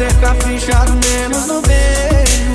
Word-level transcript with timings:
ter 0.00 0.14
caprichado 0.14 0.92
menos 0.92 1.46
no 1.46 1.60
beijo. 1.60 2.54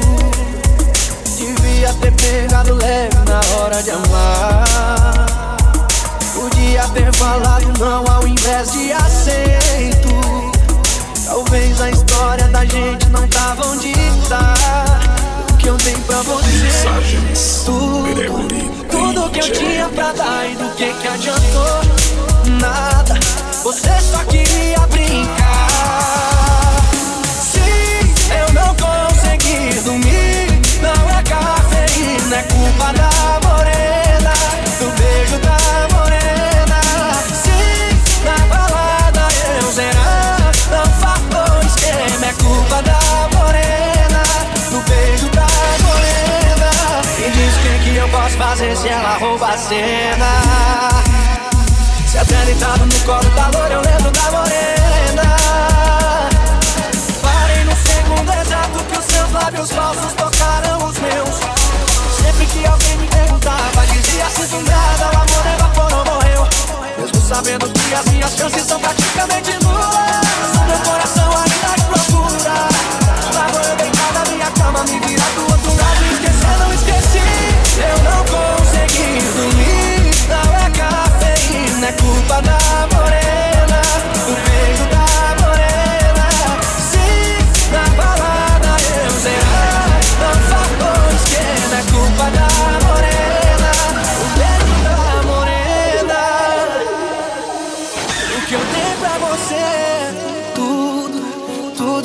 Devia 1.38 1.94
ter 1.94 2.12
pegado 2.13 2.74
leve 2.74 3.16
na 3.28 3.40
hora 3.56 3.84
de 3.84 3.92
amar. 3.92 5.58
Podia 6.34 6.81
ter 6.88 7.13
falado 7.13 7.72
não 7.78 8.04
ao 8.12 8.28
invés 8.28 8.72
de 8.72 8.92
aceito. 8.92 10.10
Talvez 11.24 11.80
a 11.80 11.92
história 11.92 12.48
da 12.48 12.66
gente 12.66 13.10
não 13.10 13.28
tava 13.28 13.68
onde 13.68 14.15
rouba 49.17 49.49
a 49.49 49.58
cena. 49.58 50.39
Se 52.08 52.17
até 52.17 52.45
deitado 52.45 52.85
no 52.85 53.02
colo 53.03 53.30
da 53.35 53.57
loura 53.57 53.73
eu 53.73 53.81
lembro 53.81 54.11
da 54.11 54.31
morena. 54.31 55.38
Parei 57.22 57.63
no 57.66 57.75
segundo 57.75 58.33
exato 58.33 58.83
que 58.83 58.97
os 58.97 59.05
seus 59.05 59.31
lábios 59.31 59.72
falsos 59.72 60.13
tocaram 60.13 60.77
os 60.77 60.97
meus. 60.99 61.35
Sempre 62.22 62.45
que 62.47 62.66
alguém 62.66 62.97
me 62.97 63.07
perguntava 63.07 63.85
dizia 63.88 64.30
sinto 64.30 64.61
nada 64.69 65.05
O 65.05 65.17
amor 65.17 65.45
evaporou, 65.53 66.05
morreu. 66.05 66.47
Mesmo 66.97 67.22
sabendo 67.22 67.69
que 67.69 67.94
as 67.94 68.05
minhas 68.05 68.35
chances 68.35 68.66
são 68.66 68.79
praticamente 68.79 69.52
nulas 69.63 70.25
meu 70.67 70.79
coração 70.79 71.29
ainda 71.31 71.75
te 71.75 71.83
procura 71.85 72.84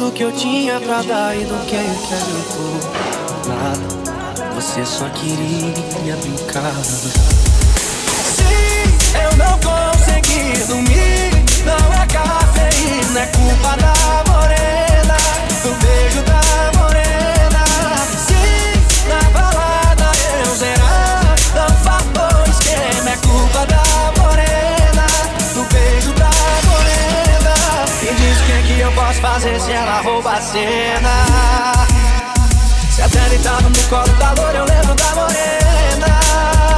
Tudo, 0.01 0.13
que 0.13 0.25
eu 0.25 0.33
tinha 0.33 0.81
pra 0.81 1.03
dar 1.03 1.37
E 1.37 1.45
do 1.45 1.55
que 1.67 1.77
adiantou 1.77 2.81
Nada, 3.47 4.55
você 4.55 4.83
só 4.87 5.07
queria 5.11 6.17
brincar 6.17 6.73
Sim, 8.25 8.49
eu 9.15 9.37
não 9.37 9.59
consegui 9.59 10.65
dormir. 10.67 11.45
Não 11.67 11.93
é 11.93 12.07
cafeína, 12.07 13.21
é 13.21 13.27
culpa 13.27 13.77
da 13.77 14.30
fazer 29.33 29.61
se 29.61 29.71
ela 29.71 30.01
rouba 30.01 30.33
a 30.33 30.41
cena. 30.41 31.23
Se 32.91 33.01
até 33.01 33.29
deitado 33.29 33.71
no 33.71 33.83
colo 33.89 34.13
da 34.19 34.33
loura 34.33 34.59
eu 34.59 34.65
lembro 34.65 34.95
da 34.97 35.11
morena. 35.15 36.70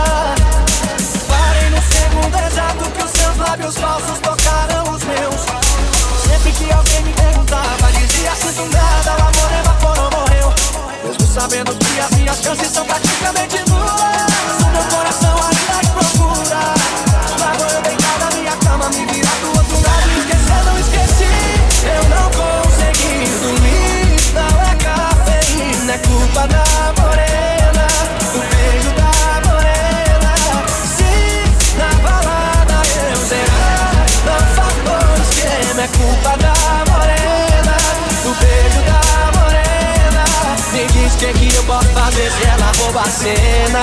A 43.03 43.11
cena. 43.11 43.83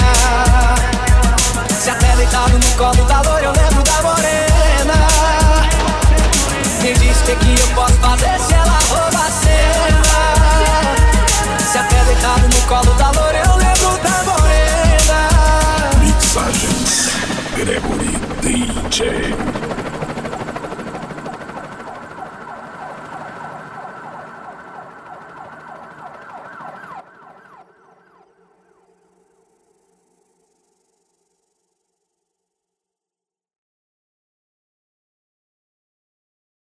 Se 1.79 1.89
até 1.89 2.15
deitado 2.15 2.57
no 2.57 2.71
colo 2.77 3.03
da 3.05 3.21
loira 3.21 3.47
eu 3.47 3.51
lembro 3.51 3.83
da 3.83 4.01
morena. 4.01 5.07
Me 6.81 6.93
diz 6.93 7.17
que, 7.21 7.35
que 7.35 7.59
eu 7.59 7.67
posso 7.75 7.95
fazer 7.95 8.39
se 8.39 8.53
ela 8.53 8.79
rouba 8.87 9.19
a 9.19 9.31
cena. 9.31 10.01
Se 11.69 11.77
até 11.77 12.03
deitado 12.05 12.47
no 12.47 12.61
colo 12.61 12.93
da 12.93 13.08